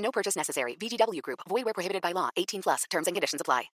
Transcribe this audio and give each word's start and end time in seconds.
No 0.00 0.10
purchase 0.10 0.36
necessary. 0.36 0.76
VGW 0.76 1.22
Group. 1.22 1.40
Void 1.48 1.64
where 1.64 1.74
prohibited 1.74 2.02
by 2.02 2.12
law. 2.12 2.30
18 2.36 2.62
plus. 2.62 2.84
Terms 2.90 3.06
and 3.06 3.14
conditions 3.14 3.40
apply. 3.40 3.70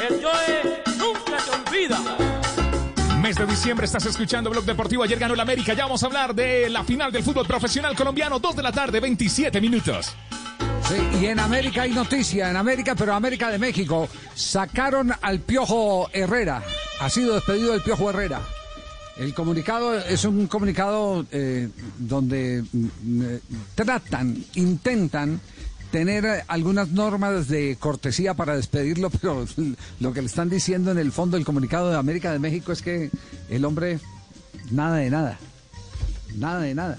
El 0.00 0.20
Joe 0.20 0.84
nunca 0.96 1.36
te 1.36 1.50
olvida. 1.50 1.98
Mes 3.22 3.36
de 3.36 3.46
diciembre 3.46 3.86
estás 3.86 4.04
escuchando 4.04 4.50
Blog 4.50 4.64
Deportivo. 4.64 5.02
Ayer 5.02 5.18
ganó 5.18 5.34
el 5.34 5.40
América. 5.40 5.72
Ya 5.72 5.84
vamos 5.84 6.02
a 6.02 6.06
hablar 6.06 6.34
de 6.34 6.68
la 6.68 6.84
final 6.84 7.10
del 7.10 7.22
fútbol 7.22 7.46
profesional 7.46 7.96
colombiano. 7.96 8.38
2 8.38 8.56
de 8.56 8.62
la 8.62 8.72
tarde, 8.72 9.00
27 9.00 9.60
minutos. 9.60 10.14
Sí, 10.88 11.18
y 11.22 11.26
en 11.26 11.40
América 11.40 11.82
hay 11.82 11.92
noticia, 11.92 12.50
en 12.50 12.56
América, 12.56 12.94
pero 12.94 13.14
América 13.14 13.50
de 13.50 13.58
México, 13.58 14.06
sacaron 14.34 15.10
al 15.22 15.40
Piojo 15.40 16.10
Herrera. 16.12 16.62
Ha 17.00 17.08
sido 17.08 17.34
despedido 17.34 17.72
el 17.72 17.80
Piojo 17.80 18.10
Herrera. 18.10 18.42
El 19.16 19.32
comunicado 19.32 19.96
es 19.96 20.24
un 20.24 20.48
comunicado 20.48 21.24
eh, 21.30 21.68
donde 21.98 22.64
mm, 22.72 23.24
tratan, 23.76 24.44
intentan 24.54 25.40
tener 25.92 26.42
algunas 26.48 26.90
normas 26.90 27.46
de 27.46 27.76
cortesía 27.78 28.34
para 28.34 28.56
despedirlo, 28.56 29.10
pero 29.20 29.46
lo 30.00 30.12
que 30.12 30.20
le 30.20 30.26
están 30.26 30.50
diciendo 30.50 30.90
en 30.90 30.98
el 30.98 31.12
fondo 31.12 31.36
del 31.36 31.46
comunicado 31.46 31.90
de 31.90 31.96
América 31.96 32.32
de 32.32 32.40
México 32.40 32.72
es 32.72 32.82
que 32.82 33.10
el 33.48 33.64
hombre 33.64 34.00
nada 34.72 34.96
de 34.96 35.10
nada, 35.10 35.38
nada 36.34 36.60
de 36.60 36.74
nada. 36.74 36.98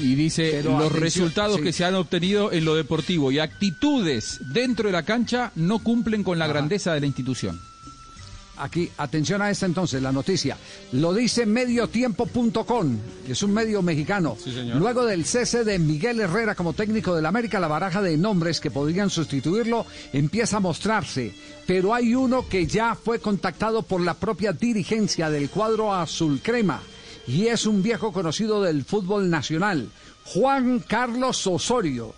Y 0.00 0.16
dice 0.16 0.50
Pero 0.50 0.72
los 0.72 0.80
atención, 0.80 1.02
resultados 1.02 1.56
sí. 1.58 1.62
que 1.62 1.72
se 1.72 1.84
han 1.84 1.94
obtenido 1.94 2.50
en 2.50 2.64
lo 2.64 2.74
deportivo 2.74 3.30
y 3.30 3.38
actitudes 3.38 4.40
dentro 4.52 4.88
de 4.88 4.92
la 4.92 5.04
cancha 5.04 5.52
no 5.54 5.78
cumplen 5.78 6.24
con 6.24 6.40
la 6.40 6.48
grandeza 6.48 6.92
de 6.92 7.00
la 7.00 7.06
institución. 7.06 7.60
Aquí, 8.58 8.90
atención 8.96 9.42
a 9.42 9.50
esta 9.50 9.66
entonces, 9.66 10.00
la 10.02 10.12
noticia. 10.12 10.56
Lo 10.92 11.12
dice 11.12 11.44
mediotiempo.com, 11.46 12.98
que 13.26 13.32
es 13.32 13.42
un 13.42 13.52
medio 13.52 13.82
mexicano. 13.82 14.36
Luego 14.74 15.04
del 15.04 15.24
cese 15.24 15.64
de 15.64 15.78
Miguel 15.78 16.20
Herrera 16.20 16.54
como 16.54 16.72
técnico 16.72 17.14
del 17.14 17.26
América, 17.26 17.60
la 17.60 17.68
baraja 17.68 18.00
de 18.00 18.16
nombres 18.16 18.60
que 18.60 18.70
podrían 18.70 19.10
sustituirlo 19.10 19.86
empieza 20.12 20.56
a 20.56 20.60
mostrarse. 20.60 21.34
Pero 21.66 21.94
hay 21.94 22.14
uno 22.14 22.48
que 22.48 22.66
ya 22.66 22.94
fue 22.94 23.18
contactado 23.18 23.82
por 23.82 24.00
la 24.00 24.14
propia 24.14 24.52
dirigencia 24.52 25.28
del 25.30 25.50
cuadro 25.50 25.94
azul 25.94 26.40
crema. 26.42 26.80
Y 27.26 27.48
es 27.48 27.66
un 27.66 27.82
viejo 27.82 28.12
conocido 28.12 28.62
del 28.62 28.84
fútbol 28.84 29.28
nacional, 29.28 29.90
Juan 30.24 30.78
Carlos 30.80 31.46
Osorio. 31.46 32.14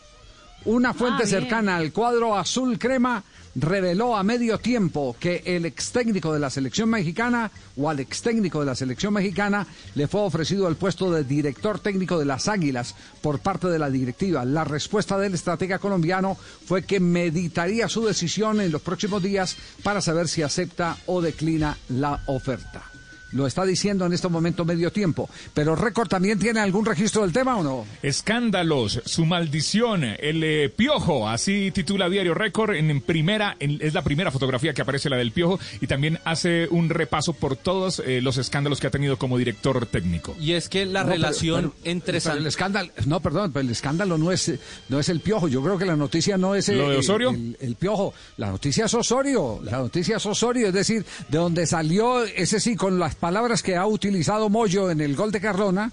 Una 0.65 0.93
fuente 0.93 1.27
cercana 1.27 1.77
al 1.77 1.93
cuadro 1.93 2.37
azul 2.37 2.79
crema 2.79 3.23
reveló 3.55 4.17
a 4.17 4.23
medio 4.23 4.59
tiempo 4.59 5.17
que 5.19 5.43
el 5.47 5.65
ex 5.67 5.93
técnico 5.93 6.33
de 6.33 6.41
la 6.41 6.51
selección 6.51 6.91
mexicana 6.91 7.51
o 7.77 7.89
al 7.89 8.01
ex 8.01 8.23
técnico 8.23 8.61
de 8.61 8.67
la 8.67 8.75
selección 8.75 9.15
mexicana 9.15 9.67
le 9.95 10.09
fue 10.09 10.21
ofrecido 10.21 10.69
el 10.69 10.77
puesto 10.77 11.11
de 11.11 11.25
director 11.25 11.79
técnico 11.79 12.19
de 12.19 12.25
las 12.25 12.49
Águilas 12.49 12.95
por 13.21 13.39
parte 13.39 13.69
de 13.69 13.79
la 13.79 13.89
directiva. 13.89 14.45
La 14.45 14.65
respuesta 14.65 15.17
del 15.17 15.35
estratega 15.35 15.79
colombiano 15.79 16.37
fue 16.67 16.83
que 16.85 17.01
meditaría 17.01 17.89
su 17.89 18.05
decisión 18.05 18.61
en 18.61 18.73
los 18.73 18.83
próximos 18.83 19.23
días 19.23 19.57
para 19.83 20.01
saber 20.01 20.29
si 20.29 20.43
acepta 20.43 20.97
o 21.07 21.23
declina 21.23 21.79
la 21.89 22.23
oferta. 22.27 22.98
Lo 23.33 23.47
está 23.47 23.65
diciendo 23.65 24.07
en 24.07 24.13
este 24.13 24.29
momento 24.29 24.65
medio 24.65 24.91
tiempo. 24.91 25.29
Pero 25.55 25.77
Récord 25.77 26.09
también 26.09 26.39
tiene 26.39 26.61
algún 26.61 26.85
registro 26.87 27.23
del 27.23 27.33
tema 27.33 27.57
o 27.59 27.63
no? 27.63 27.87
Escándalos, 28.03 29.01
su 29.05 29.25
maldición, 29.27 30.03
el 30.05 30.43
eh, 30.45 30.69
piojo, 30.75 31.29
así 31.29 31.71
titula 31.73 32.09
Diario 32.09 32.35
Récord. 32.35 32.75
En 32.75 33.01
primera, 33.01 33.57
en- 33.61 33.79
es 33.81 33.95
la 33.95 34.03
primera 34.03 34.31
fotografía 34.31 34.75
que 34.75 34.83
aparece 34.83 35.09
la 35.09 35.17
del 35.17 35.33
piojo 35.33 35.59
y 35.81 35.87
también 35.87 36.19
hace 36.25 36.69
un 36.71 36.91
repaso 36.91 37.33
por 37.33 37.57
todos 37.57 38.03
eh, 38.05 38.21
los 38.21 38.37
escándalos 38.39 38.81
que 38.81 38.87
ha 38.87 38.91
tenido 38.91 39.17
como 39.19 39.39
director 39.39 39.87
técnico. 39.87 40.37
Y 40.41 40.53
es 40.53 40.69
que 40.69 40.85
la 40.85 41.05
No, 41.05 41.11
relación 41.11 41.71
pero- 41.73 41.91
entre 41.91 42.13
pero 42.15 42.21
San- 42.21 42.39
el 42.39 42.47
escándalo, 42.47 42.91
no, 43.07 43.21
perdón, 43.21 43.53
pero 43.53 43.65
el 43.65 43.71
escándalo 43.71 44.19
no 44.19 44.33
es 44.33 44.53
no 44.89 44.99
es 44.99 45.09
el 45.09 45.21
piojo. 45.21 45.49
Yo 45.49 45.63
creo 45.63 45.79
que 45.79 45.85
la 45.87 45.97
noticia 45.97 46.37
no 46.37 46.55
es 46.55 46.69
el, 46.69 46.79
¿Lo 46.79 46.89
de 46.89 46.95
el- 46.95 47.01
Osorio? 47.01 47.31
El, 47.31 47.57
el 47.61 47.75
piojo. 47.77 48.13
La 48.37 48.51
noticia 48.51 48.87
es 48.87 48.95
Osorio. 48.95 49.61
La 49.63 49.79
noticia 49.79 50.17
es 50.17 50.27
Osorio, 50.27 50.69
es 50.69 50.75
decir, 50.75 51.05
de 51.29 51.39
donde 51.39 51.67
salió 51.67 52.25
ese 52.25 52.61
sí 52.61 52.75
con 52.77 52.99
las 52.99 53.15
palabras 53.21 53.63
que 53.63 53.77
ha 53.77 53.87
utilizado 53.87 54.49
Moyo 54.49 54.91
en 54.91 55.01
el 55.01 55.15
gol 55.17 55.31
de 55.33 55.41
Carlona. 55.41 55.91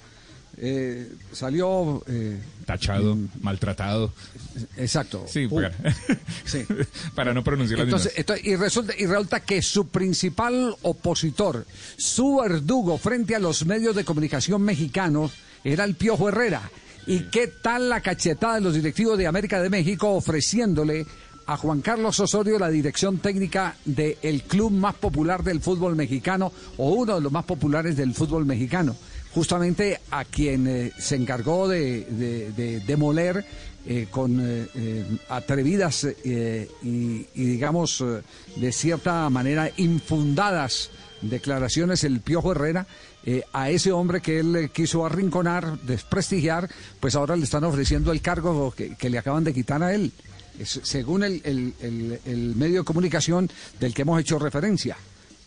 eh, 0.58 1.12
salió 1.34 2.02
eh, 2.08 2.40
Tachado, 2.66 3.18
maltratado. 3.42 4.14
exacto. 4.78 5.26
Sí, 5.28 5.48
Pu- 5.48 5.56
para, 5.56 5.74
sí. 6.46 6.66
para 7.16 7.34
no 7.34 7.44
pronunciar 7.44 7.82
Entonces, 7.82 8.14
esto- 8.16 8.36
y, 8.42 8.56
resulta, 8.56 8.94
y 8.98 9.06
resulta 9.06 9.42
que 9.42 9.62
su 9.62 9.88
principal 9.90 10.76
opositor, 10.84 11.66
su 11.98 12.38
verdugo 12.38 12.98
frente 12.98 13.36
a 13.36 13.40
los 13.40 13.66
medios 13.66 13.96
de 13.96 14.06
comunicación 14.06 14.62
mexicanos, 14.62 15.34
era 15.64 15.84
el 15.84 15.96
Piojo 15.96 16.30
Herrera. 16.30 16.70
¿Y 17.08 17.24
qué 17.30 17.48
tal 17.48 17.90
la 17.90 18.02
cachetada 18.02 18.56
de 18.56 18.62
los 18.62 18.74
directivos 18.74 19.18
de 19.18 19.28
América 19.28 19.62
de 19.62 19.70
México 19.70 20.10
ofreciéndole 20.12 21.06
a 21.48 21.58
Juan 21.58 21.82
Carlos 21.82 22.20
Osorio 22.20 22.58
la 22.58 22.70
dirección 22.70 23.20
técnica 23.20 23.76
del 23.86 24.44
club 24.44 24.72
más 24.72 24.96
popular 24.96 25.44
del 25.44 25.62
fútbol 25.62 25.96
mexicano 25.96 26.52
o 26.78 26.90
uno 26.94 27.16
de 27.16 27.22
los 27.22 27.32
más 27.32 27.46
populares 27.46 27.96
del 27.96 28.14
fútbol 28.14 28.46
mexicano? 28.46 28.96
Justamente 29.34 30.00
a 30.12 30.24
quien 30.26 30.66
eh, 30.68 30.92
se 30.98 31.16
encargó 31.16 31.68
de, 31.68 32.06
de- 32.06 32.52
de 32.54 32.80
demoler 32.80 33.46
eh, 33.86 34.08
con 34.10 34.40
eh, 34.40 34.66
eh, 34.74 35.06
atrevidas 35.30 36.08
y, 36.24 36.68
y, 36.84 37.28
digamos 37.36 38.04
de 38.56 38.72
cierta 38.72 39.30
manera 39.30 39.70
infundadas 39.78 40.90
declaraciones 41.22 42.04
el 42.04 42.22
Piojo 42.22 42.52
Herrera 42.54 42.88
a 43.54 43.70
ese 43.72 43.92
hombre 43.92 44.22
que 44.22 44.40
él 44.40 44.70
quiso 44.72 45.04
arrinconar, 45.06 45.80
desprestigiar, 45.82 46.70
pues 47.00 47.16
ahora 47.16 47.36
le 47.36 47.44
están 47.44 47.64
ofreciendo 47.64 48.12
el 48.12 48.22
cargo 48.22 48.72
que 48.72 49.10
le 49.10 49.18
acaban 49.18 49.44
de 49.44 49.52
quitar 49.54 49.82
a 49.82 49.96
él, 49.96 50.12
Es- 50.60 50.80
según 50.84 51.24
el, 51.24 51.42
el- 51.44 51.74
el- 51.82 52.20
el 52.26 52.56
medio 52.56 52.80
de 52.82 52.86
comunicación 52.86 53.50
del 53.80 53.94
que 53.94 54.04
hemos 54.04 54.20
hecho 54.20 54.40
referencia. 54.40 54.98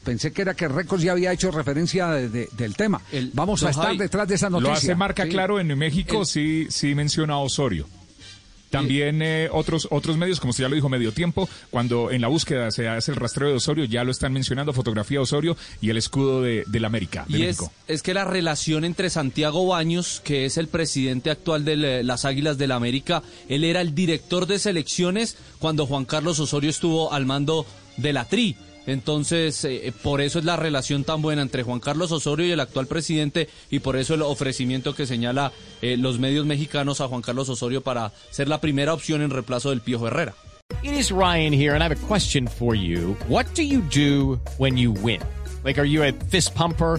Pensé 0.05 0.33
que 0.33 0.43
era 0.43 0.55
que 0.55 0.69
Récords 0.69 1.03
ya 1.03 1.13
había 1.13 1.33
hecho 1.33 1.51
referencia 1.51 2.09
de- 2.09 2.29
de- 2.29 2.49
del 2.57 2.75
tema. 2.77 3.01
Vamos 3.35 3.63
a 3.65 3.71
estar 3.71 3.97
detrás 3.97 4.29
de 4.29 4.37
esa 4.37 4.49
noticia. 4.49 4.71
Lo 4.73 4.77
hace 4.79 4.95
marca 4.95 5.25
Sí. 5.25 5.31
claro 5.31 5.61
en 5.61 5.77
México, 5.77 6.25
sí, 6.25 6.67
sí 6.71 6.95
menciona 6.95 7.35
a 7.35 7.39
Osorio. 7.39 7.87
También 8.71 9.23
eh, 9.23 9.49
otros 9.51 9.89
otros 9.91 10.17
medios, 10.17 10.41
como 10.41 10.51
usted 10.51 10.65
ya 10.65 10.69
lo 10.69 10.75
dijo, 10.75 10.89
medio 10.89 11.13
tiempo, 11.13 11.49
cuando 11.71 12.11
en 12.11 12.21
la 12.21 12.29
búsqueda 12.29 12.71
se 12.71 12.89
hace 12.89 13.11
el 13.13 13.17
rastreo 13.17 13.49
de 13.49 13.55
Osorio, 13.55 13.85
ya 13.85 14.05
lo 14.05 14.11
están 14.11 14.33
mencionando, 14.33 14.73
fotografía 14.73 15.19
de 15.19 15.23
Osorio 15.23 15.57
y 15.81 15.91
el 15.91 15.97
escudo 15.97 16.43
de, 16.43 16.65
del 16.67 16.85
América, 16.85 17.25
de 17.29 17.39
Y 17.39 17.41
México. 17.43 17.73
es 17.87 18.03
que 18.03 18.15
la 18.15 18.25
relación 18.25 18.85
entre 18.85 19.11
Santiago 19.11 19.67
Baños, 19.67 20.21
que 20.25 20.45
es 20.45 20.57
el 20.59 20.69
presidente 20.69 21.31
actual 21.31 21.65
de 21.65 21.77
la- 21.77 22.03
las 22.03 22.25
Águilas 22.25 22.59
del 22.59 22.73
América, 22.73 23.23
él 23.49 23.65
era 23.65 23.81
el 23.81 23.95
director 23.95 24.47
de 24.47 24.59
selecciones 24.59 25.37
cuando 25.59 25.87
Juan 25.87 26.05
Carlos 26.05 26.39
Osorio 26.41 26.71
estuvo 26.71 27.13
al 27.13 27.25
mando 27.27 27.65
de 27.97 28.13
la 28.13 28.25
TRI. 28.27 28.57
Entonces, 28.89 29.63
eh, 29.67 29.93
por 30.03 30.23
eso 30.23 30.39
es 30.39 30.47
la 30.47 30.57
relación 30.57 31.05
tan 31.05 31.21
buena 31.21 31.43
entre 31.43 31.63
Juan 31.63 31.79
Carlos 31.79 32.11
Osorio 32.11 32.47
y 32.47 32.53
el 32.53 32.61
actual 32.61 32.87
presidente 32.87 33.47
y 33.71 33.81
por 33.81 33.99
eso 33.99 34.15
el 34.15 34.23
ofrecimiento 34.23 34.95
que 34.95 35.05
señala 35.05 35.53
eh, 35.83 35.99
los 35.99 36.19
medios 36.19 36.47
mexicanos 36.47 37.03
a 37.03 37.07
Juan 37.07 37.21
Carlos 37.21 37.51
Osorio 37.51 37.83
para 37.83 38.13
ser 38.31 38.49
la 38.49 38.63
primera 38.63 38.95
opción 38.95 39.21
en 39.21 39.29
reemplazo 39.29 39.69
del 39.69 39.83
Piojo 39.83 40.07
Herrera. 40.07 40.35
It 40.83 40.93
is 40.93 41.11
Ryan 41.11 41.53
here, 41.53 41.75
and 41.75 41.83
I 41.83 41.87
have 41.87 41.93
a 41.93 42.07
question 42.07 42.49
for 42.49 42.75
you. 42.75 43.15
What 43.29 43.45
do 43.55 43.63
you 43.63 43.83
do 43.83 44.41
when 44.57 44.79
you 44.79 44.93
win? 44.93 45.21
Like, 45.65 45.79
are 45.79 45.87
you 45.87 46.03
a 46.03 46.13
fist 46.31 46.55
pumper? 46.55 46.99